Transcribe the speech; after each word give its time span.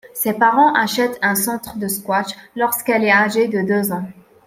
Ses 0.15 0.33
parents 0.33 0.73
achètent 0.73 1.19
un 1.21 1.35
centre 1.35 1.77
de 1.77 1.87
squash 1.87 2.31
lorsqu'elle 2.55 3.03
est 3.03 3.11
âgée 3.11 3.47
de 3.47 3.61
deux 3.61 3.91
ans. 3.91 4.05